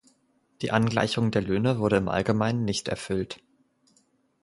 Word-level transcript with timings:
Die 0.63 0.71
Angleichung 0.71 1.29
der 1.29 1.43
Löhne 1.43 1.77
wurde 1.77 1.97
im 1.97 2.07
Allgemeinen 2.07 2.65
nicht 2.65 2.87
erfüllt. 2.87 3.39